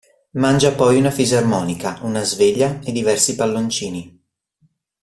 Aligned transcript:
Mangia 0.31 0.73
poi 0.73 0.97
una 0.97 1.11
fisarmonica, 1.11 1.99
una 2.01 2.23
sveglia 2.23 2.79
e 2.83 2.91
diversi 2.91 3.35
palloncini. 3.35 4.19